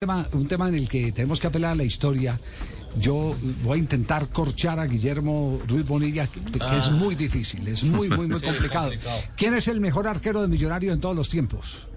tema, 0.00 0.24
un 0.32 0.46
tema 0.46 0.68
en 0.68 0.76
el 0.76 0.88
que 0.88 1.10
tenemos 1.10 1.40
que 1.40 1.48
apelar 1.48 1.72
a 1.72 1.74
la 1.74 1.82
historia. 1.82 2.38
Yo 3.00 3.36
voy 3.64 3.78
a 3.78 3.82
intentar 3.82 4.28
corchar 4.28 4.78
a 4.78 4.86
Guillermo 4.86 5.60
Ruiz 5.66 5.88
Bonilla, 5.88 6.24
que, 6.28 6.76
es 6.76 6.92
muy 6.92 7.16
difícil, 7.16 7.66
es 7.66 7.82
muy, 7.82 8.08
muy, 8.08 8.28
muy 8.28 8.38
Sí, 8.38 8.46
complicado. 8.46 8.90
complicado. 8.90 9.20
¿Quién 9.36 9.54
es 9.54 9.66
el 9.66 9.80
mejor 9.80 10.06
arquero 10.06 10.40
de 10.40 10.46
Millonario 10.46 10.92
en 10.92 11.00
todos 11.00 11.16
los 11.16 11.28
tiempos? 11.28 11.88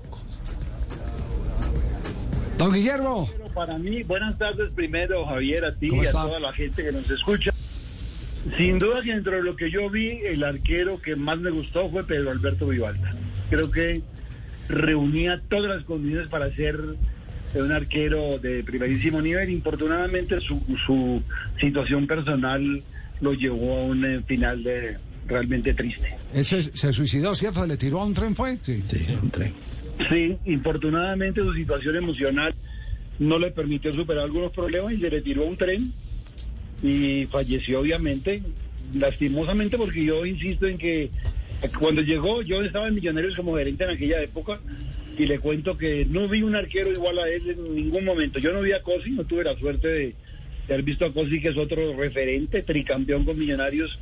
Don 2.57 2.73
Guillermo. 2.73 3.29
Para 3.53 3.77
mí, 3.77 4.01
buenas 4.01 4.35
tardes 4.35 4.71
primero, 4.73 5.23
Javier, 5.27 5.63
a 5.65 5.75
ti 5.75 5.89
¿Cómo 5.89 6.01
y 6.01 6.05
a 6.07 6.09
está? 6.09 6.23
toda 6.23 6.39
la 6.39 6.53
gente 6.53 6.83
que 6.83 6.91
nos 6.91 7.07
escucha. 7.07 7.51
Sin 8.57 8.79
duda 8.79 9.03
que 9.03 9.13
dentro 9.13 9.33
de 9.35 9.43
lo 9.43 9.55
que 9.55 9.69
yo 9.69 9.91
vi, 9.91 10.21
el 10.25 10.43
arquero 10.43 10.99
que 10.99 11.15
más 11.15 11.37
me 11.37 11.51
gustó 11.51 11.87
fue 11.91 12.03
Pedro 12.03 12.31
Alberto 12.31 12.67
Vivalda. 12.67 13.15
Creo 13.51 13.69
que 13.69 14.01
reunía 14.69 15.39
todas 15.49 15.75
las 15.75 15.83
condiciones 15.83 16.29
para 16.29 16.49
ser 16.49 16.79
un 17.55 17.71
arquero 17.71 18.39
de 18.39 18.63
primerísimo 18.63 19.21
nivel. 19.21 19.49
Infortunadamente 19.49 20.39
su, 20.39 20.61
su 20.85 21.21
situación 21.59 22.07
personal 22.07 22.81
lo 23.19 23.33
llevó 23.33 23.79
a 23.79 23.83
un 23.83 24.05
eh, 24.05 24.21
final 24.25 24.63
de, 24.63 24.97
realmente 25.27 25.73
triste. 25.73 26.15
Ese 26.33 26.61
se 26.61 26.93
suicidó, 26.93 27.33
¿cierto? 27.35 27.65
¿Le 27.65 27.77
tiró 27.77 28.01
a 28.01 28.05
un 28.05 28.13
tren, 28.13 28.35
fue? 28.35 28.57
Sí. 28.61 28.81
Sí, 30.09 30.37
infortunadamente 30.45 31.41
su 31.41 31.53
situación 31.53 31.95
emocional 31.95 32.53
no 33.19 33.37
le 33.37 33.51
permitió 33.51 33.93
superar 33.93 34.25
algunos 34.25 34.51
problemas 34.51 34.93
y 34.93 34.97
se 34.97 35.09
le 35.09 35.21
tiró 35.21 35.43
a 35.43 35.45
un 35.45 35.57
tren 35.57 35.91
y 36.81 37.25
falleció 37.27 37.81
obviamente, 37.81 38.41
lastimosamente 38.95 39.77
porque 39.77 40.03
yo 40.03 40.25
insisto 40.25 40.65
en 40.65 40.77
que 40.77 41.11
cuando 41.79 42.01
llegó 42.01 42.41
yo 42.41 42.63
estaba 42.63 42.87
en 42.87 42.95
Millonarios 42.95 43.35
como 43.35 43.55
gerente 43.55 43.83
en 43.83 43.91
aquella 43.91 44.21
época 44.23 44.59
y 45.21 45.27
le 45.27 45.39
cuento 45.39 45.77
que 45.77 46.05
no 46.05 46.27
vi 46.27 46.41
un 46.41 46.55
arquero 46.55 46.91
igual 46.91 47.19
a 47.19 47.27
él 47.29 47.49
en 47.49 47.75
ningún 47.75 48.03
momento. 48.05 48.39
Yo 48.39 48.51
no 48.53 48.61
vi 48.61 48.71
a 48.71 48.81
Cosi, 48.81 49.11
no 49.11 49.23
tuve 49.25 49.43
la 49.43 49.55
suerte 49.57 49.87
de, 49.87 49.99
de 50.67 50.73
haber 50.73 50.83
visto 50.83 51.05
a 51.05 51.13
Cosi 51.13 51.39
que 51.41 51.49
es 51.49 51.57
otro 51.57 51.95
referente, 51.95 52.63
tricampeón 52.63 53.23
con 53.25 53.37
Millonarios, 53.37 53.99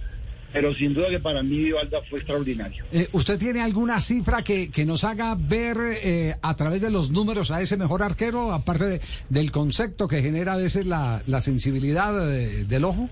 pero 0.53 0.73
sin 0.73 0.93
duda 0.93 1.09
que 1.09 1.19
para 1.19 1.43
mí 1.43 1.57
Vivalda 1.57 1.99
fue 2.09 2.19
extraordinario. 2.19 2.83
Eh, 2.91 3.07
¿Usted 3.11 3.37
tiene 3.37 3.61
alguna 3.61 3.99
cifra 4.01 4.43
que, 4.43 4.71
que 4.71 4.85
nos 4.85 5.03
haga 5.03 5.35
ver 5.35 5.77
eh, 6.03 6.35
a 6.41 6.55
través 6.55 6.81
de 6.81 6.89
los 6.89 7.11
números 7.11 7.51
a 7.51 7.61
ese 7.61 7.75
mejor 7.77 8.01
arquero, 8.01 8.51
aparte 8.53 8.85
de- 8.85 9.01
del 9.29 9.51
concepto 9.51 10.07
que 10.07 10.21
genera 10.21 10.53
a 10.53 10.57
veces 10.57 10.85
la, 10.85 11.21
la 11.27 11.41
sensibilidad 11.41 12.33
eh, 12.35 12.63
del 12.63 12.83
ojo? 12.85 13.09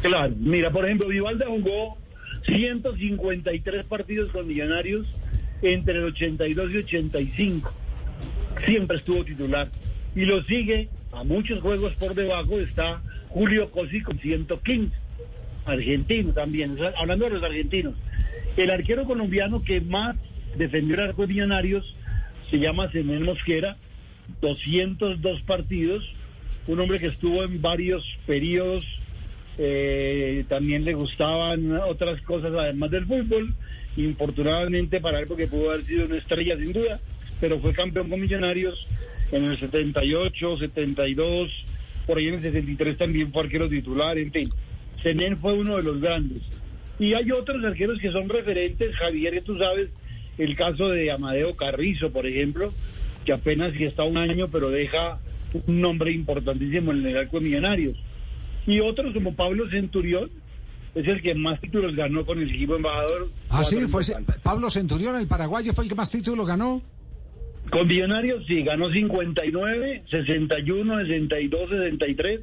Claro, 0.00 0.34
mira, 0.38 0.70
por 0.70 0.84
ejemplo, 0.84 1.08
Vivalda 1.08 1.46
jugó 1.48 1.96
153 2.46 3.84
partidos 3.86 4.30
con 4.30 4.46
Millonarios 4.46 5.06
entre 5.72 5.98
el 5.98 6.04
82 6.04 6.72
y 6.72 6.76
85. 6.78 7.72
Siempre 8.64 8.98
estuvo 8.98 9.24
titular. 9.24 9.68
Y 10.14 10.24
lo 10.24 10.42
sigue 10.44 10.88
a 11.12 11.24
muchos 11.24 11.60
juegos 11.60 11.94
por 11.94 12.14
debajo 12.14 12.60
está 12.60 13.02
Julio 13.28 13.70
Cosi 13.70 14.00
con 14.02 14.18
115. 14.18 14.94
Argentino 15.66 16.32
también, 16.32 16.76
hablando 16.96 17.24
de 17.24 17.30
los 17.32 17.42
argentinos. 17.42 17.94
El 18.56 18.70
arquero 18.70 19.04
colombiano 19.04 19.62
que 19.62 19.80
más 19.80 20.16
defendió 20.56 20.94
el 20.96 21.08
arco 21.08 21.22
de 21.22 21.28
Millonarios 21.28 21.94
se 22.50 22.58
llama 22.58 22.88
Zenén 22.88 23.22
Mosquera, 23.22 23.76
202 24.40 25.42
partidos, 25.42 26.04
un 26.66 26.80
hombre 26.80 27.00
que 27.00 27.08
estuvo 27.08 27.42
en 27.42 27.60
varios 27.60 28.04
periodos, 28.26 28.84
eh, 29.58 30.44
también 30.48 30.84
le 30.84 30.94
gustaban 30.94 31.76
otras 31.76 32.20
cosas 32.22 32.52
además 32.52 32.90
del 32.90 33.06
fútbol, 33.06 33.54
infortunadamente 33.96 35.00
para 35.00 35.20
él 35.20 35.26
porque 35.26 35.46
pudo 35.46 35.70
haber 35.70 35.84
sido 35.84 36.06
una 36.06 36.16
estrella 36.16 36.56
sin 36.56 36.72
duda, 36.72 37.00
pero 37.40 37.60
fue 37.60 37.72
campeón 37.72 38.08
con 38.08 38.20
Millonarios 38.20 38.86
en 39.32 39.44
el 39.44 39.58
78, 39.58 40.58
72, 40.58 41.50
por 42.06 42.18
ahí 42.18 42.28
en 42.28 42.34
el 42.34 42.42
63 42.42 42.98
también 42.98 43.32
fue 43.32 43.42
arquero 43.42 43.68
titular, 43.68 44.18
en 44.18 44.32
fin. 44.32 44.50
Zenén 45.02 45.38
fue 45.38 45.52
uno 45.52 45.76
de 45.76 45.82
los 45.82 46.00
grandes. 46.00 46.42
Y 46.98 47.14
hay 47.14 47.30
otros 47.32 47.64
arqueros 47.64 47.98
que 47.98 48.12
son 48.12 48.28
referentes, 48.28 48.94
Javier, 48.96 49.34
que 49.34 49.40
tú 49.42 49.58
sabes, 49.58 49.88
el 50.38 50.56
caso 50.56 50.88
de 50.88 51.10
Amadeo 51.10 51.56
Carrizo, 51.56 52.10
por 52.10 52.26
ejemplo, 52.26 52.72
que 53.24 53.32
apenas 53.32 53.72
si 53.72 53.84
está 53.84 54.04
un 54.04 54.16
año, 54.16 54.48
pero 54.48 54.70
deja 54.70 55.18
un 55.66 55.80
nombre 55.80 56.12
importantísimo 56.12 56.92
en 56.92 57.06
el 57.06 57.16
arco 57.16 57.38
de 57.38 57.46
Millonarios. 57.46 57.96
Y 58.66 58.80
otros 58.80 59.12
como 59.12 59.34
Pablo 59.34 59.68
Centurión, 59.70 60.30
es 60.94 61.06
el 61.08 61.20
que 61.22 61.34
más 61.34 61.60
títulos 61.60 61.94
ganó 61.94 62.24
con 62.24 62.40
el 62.40 62.48
equipo 62.50 62.76
embajador. 62.76 63.28
Ah, 63.50 63.64
sí, 63.64 63.76
fue. 63.88 64.02
Pablo 64.42 64.70
Centurión, 64.70 65.16
el 65.16 65.26
paraguayo, 65.26 65.72
fue 65.72 65.84
el 65.84 65.90
que 65.90 65.96
más 65.96 66.10
títulos 66.10 66.46
ganó. 66.46 66.82
Con 67.70 67.86
Millonarios 67.88 68.44
sí, 68.46 68.62
ganó 68.62 68.90
59, 68.90 70.02
61, 70.10 71.00
62, 71.00 71.70
63, 71.70 72.40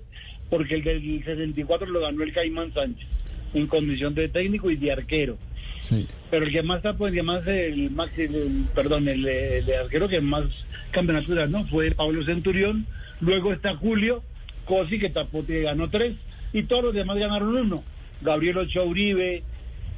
porque 0.49 0.75
el 0.75 0.83
del 0.83 1.23
64 1.23 1.87
lo 1.87 2.01
ganó 2.01 2.23
el 2.23 2.33
Caimán 2.33 2.73
Sánchez, 2.73 3.07
en 3.53 3.67
condición 3.67 4.15
de 4.15 4.27
técnico 4.29 4.69
y 4.71 4.75
de 4.77 4.91
arquero. 4.91 5.37
Sí. 5.81 6.07
Pero 6.29 6.45
el 6.45 6.51
que 6.51 6.63
más 6.63 6.77
está, 6.77 6.97
pues, 6.97 7.13
el, 7.15 7.23
más, 7.23 7.47
el- 7.47 7.91
el- 8.17 8.65
perdón, 8.75 9.07
el, 9.07 9.25
el 9.27 9.73
arquero 9.75 10.07
que 10.07 10.21
más 10.21 10.43
campeonatos 10.91 11.35
ganó 11.35 11.65
fue 11.67 11.91
Pablo 11.91 12.23
Centurión, 12.23 12.85
luego 13.21 13.53
está 13.53 13.75
Julio 13.77 14.23
Cosi, 14.71 14.99
que 14.99 15.09
tapó, 15.09 15.45
que 15.45 15.63
ganó 15.63 15.89
tres, 15.89 16.13
y 16.53 16.63
todos 16.63 16.85
los 16.85 16.93
demás 16.93 17.17
ganaron 17.17 17.57
uno. 17.57 17.83
Gabriel 18.21 18.59
Ochoa 18.59 18.85
Uribe, 18.85 19.43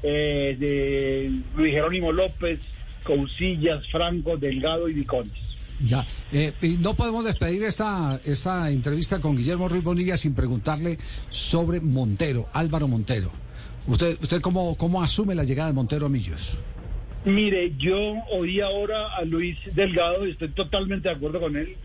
eh, 0.02 0.58
de 0.60 1.32
Luis 1.56 1.74
Jerónimo 1.74 2.12
López, 2.12 2.60
Cousillas, 3.04 3.88
Franco, 3.90 4.36
Delgado 4.36 4.90
y 4.90 4.94
Vicones. 4.94 5.32
Ya, 5.86 6.08
eh, 6.32 6.54
y 6.64 6.78
no 6.78 6.96
podemos 6.96 7.24
despedir 7.24 7.62
esta, 7.62 8.20
esta 8.26 8.72
entrevista 8.72 9.22
con 9.22 9.38
Guillermo 9.38 9.70
Ruiz 9.70 9.84
Bonilla 9.84 10.18
sin 10.18 10.34
preguntarle 10.34 10.98
sobre 11.30 11.80
Montero, 11.80 12.50
Álvaro 12.52 12.88
Montero. 12.88 13.32
¿Usted, 13.86 14.18
usted 14.24 14.42
cómo, 14.42 14.76
cómo 14.76 15.04
asume 15.04 15.36
la 15.36 15.44
llegada 15.44 15.68
de 15.68 15.76
Montero 15.76 16.08
a 16.08 16.10
Millos? 16.10 16.60
Mire, 17.26 17.74
yo 17.78 18.16
oí 18.32 18.60
ahora 18.60 19.10
a 19.16 19.24
Luis 19.24 19.60
Delgado 19.76 20.26
y 20.26 20.32
estoy 20.32 20.48
totalmente 20.48 21.10
de 21.10 21.16
acuerdo 21.16 21.40
con 21.40 21.58
él. 21.58 21.78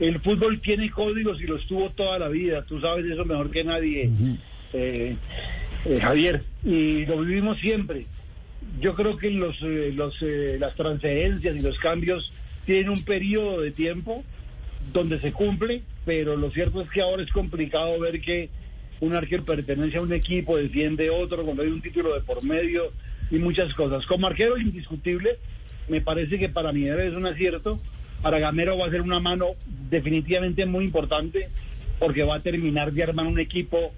El 0.00 0.20
fútbol 0.20 0.60
tiene 0.60 0.90
códigos 0.90 1.40
y 1.40 1.46
los 1.46 1.66
tuvo 1.66 1.90
toda 1.90 2.18
la 2.18 2.28
vida. 2.28 2.62
Tú 2.62 2.80
sabes 2.80 3.06
eso 3.06 3.24
mejor 3.24 3.50
que 3.50 3.64
nadie, 3.64 4.10
eh, 4.72 5.16
eh, 5.84 6.00
Javier. 6.00 6.42
Y 6.64 7.06
lo 7.06 7.20
vivimos 7.20 7.58
siempre. 7.58 8.06
Yo 8.80 8.94
creo 8.94 9.16
que 9.16 9.30
los, 9.30 9.56
eh, 9.62 9.92
los, 9.94 10.16
eh, 10.22 10.56
las 10.58 10.74
transferencias 10.74 11.56
y 11.56 11.60
los 11.60 11.78
cambios 11.78 12.32
tienen 12.66 12.88
un 12.88 13.04
periodo 13.04 13.60
de 13.60 13.70
tiempo 13.70 14.24
donde 14.92 15.20
se 15.20 15.32
cumple, 15.32 15.82
pero 16.04 16.36
lo 16.36 16.50
cierto 16.50 16.80
es 16.82 16.90
que 16.90 17.00
ahora 17.00 17.22
es 17.22 17.30
complicado 17.30 17.98
ver 18.00 18.20
que 18.20 18.50
un 19.00 19.14
arquero 19.14 19.44
pertenece 19.44 19.98
a 19.98 20.02
un 20.02 20.12
equipo, 20.12 20.56
defiende 20.56 21.10
otro, 21.10 21.44
cuando 21.44 21.62
hay 21.62 21.68
un 21.68 21.82
título 21.82 22.14
de 22.14 22.20
por 22.20 22.42
medio 22.42 22.92
y 23.30 23.36
muchas 23.36 23.74
cosas. 23.74 24.06
Como 24.06 24.26
arquero 24.26 24.58
indiscutible, 24.58 25.38
me 25.88 26.00
parece 26.00 26.38
que 26.38 26.48
para 26.48 26.72
mí 26.72 26.88
es 26.88 27.14
un 27.14 27.26
acierto. 27.26 27.80
Para 28.24 28.38
Gamero 28.40 28.78
va 28.78 28.86
a 28.86 28.90
ser 28.90 29.02
una 29.02 29.20
mano 29.20 29.48
definitivamente 29.90 30.64
muy 30.64 30.84
importante 30.86 31.48
porque 31.98 32.24
va 32.24 32.36
a 32.36 32.40
terminar 32.40 32.90
de 32.92 33.02
armar 33.02 33.26
un 33.26 33.38
equipo 33.38 33.92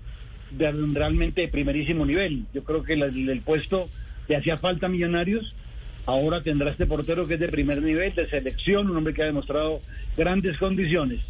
de 0.50 0.72
realmente 0.72 1.42
de 1.42 1.48
primerísimo 1.48 2.04
nivel. 2.04 2.44
Yo 2.52 2.64
creo 2.64 2.82
que 2.82 2.94
el, 2.94 3.40
puesto 3.42 3.88
le 4.28 4.34
hacía 4.36 4.58
falta 4.58 4.86
a 4.86 4.88
Millonarios. 4.88 5.54
Ahora 6.06 6.42
tendrá 6.42 6.70
este 6.70 6.86
portero 6.86 7.28
que 7.28 7.34
es 7.34 7.40
de 7.40 7.48
primer 7.48 7.80
nivel, 7.80 8.14
de 8.16 8.28
selección, 8.28 8.90
un 8.90 8.96
hombre 8.96 9.14
que 9.14 9.22
ha 9.22 9.26
demostrado 9.26 9.80
grandes 10.16 10.58
condiciones. 10.58 11.20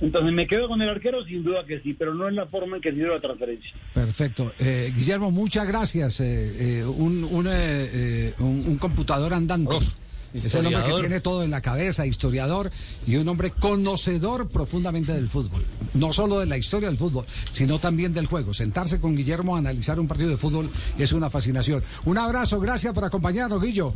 Entonces 0.00 0.32
me 0.32 0.46
quedo 0.46 0.68
con 0.68 0.80
el 0.80 0.88
arquero, 0.88 1.24
sin 1.24 1.42
duda 1.42 1.66
que 1.66 1.80
sí, 1.80 1.92
pero 1.92 2.14
no 2.14 2.28
en 2.28 2.36
la 2.36 2.46
forma 2.46 2.76
en 2.76 2.82
que 2.82 2.90
se 2.90 2.96
dio 2.98 3.08
la 3.08 3.20
transferencia. 3.20 3.72
Perfecto. 3.94 4.52
Eh, 4.60 4.92
Guillermo, 4.94 5.32
muchas 5.32 5.66
gracias. 5.66 6.20
Eh, 6.20 6.78
eh, 6.80 6.84
un, 6.84 7.24
un, 7.24 7.48
eh, 7.48 7.50
eh, 7.52 8.34
un- 8.38 8.62
un 8.68 8.78
computador 8.78 9.34
andante. 9.34 9.74
Uf, 9.74 9.94
es 10.34 10.54
el 10.54 10.66
hombre 10.66 10.82
que 10.84 11.00
tiene 11.00 11.20
todo 11.20 11.42
en 11.42 11.50
la 11.50 11.60
cabeza, 11.60 12.06
historiador 12.06 12.70
y 13.06 13.16
un 13.16 13.28
hombre 13.28 13.50
conocedor 13.50 14.48
profundamente 14.48 15.12
del 15.12 15.28
fútbol. 15.28 15.62
No 15.94 16.12
solo 16.12 16.40
de 16.40 16.46
la 16.46 16.56
historia 16.56 16.88
del 16.88 16.98
fútbol, 16.98 17.24
sino 17.50 17.78
también 17.78 18.12
del 18.12 18.26
juego. 18.26 18.52
Sentarse 18.52 19.00
con 19.00 19.16
Guillermo 19.16 19.56
a 19.56 19.58
analizar 19.58 19.98
un 19.98 20.08
partido 20.08 20.30
de 20.30 20.36
fútbol 20.36 20.70
es 20.98 21.12
una 21.12 21.30
fascinación. 21.30 21.82
Un 22.04 22.18
abrazo, 22.18 22.60
gracias 22.60 22.92
por 22.92 23.04
acompañarnos, 23.04 23.62
Guillo. 23.62 23.94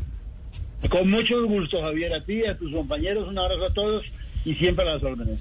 Con 0.89 1.11
mucho 1.11 1.47
gusto, 1.47 1.81
Javier, 1.81 2.13
a 2.13 2.25
ti, 2.25 2.45
a 2.45 2.57
tus 2.57 2.73
compañeros, 2.73 3.29
un 3.29 3.39
abrazo 3.39 3.67
a 3.67 3.73
todos 3.73 4.05
y 4.45 4.55
siempre 4.55 4.89
a 4.89 4.95
las 4.95 5.03
órdenes. 5.03 5.41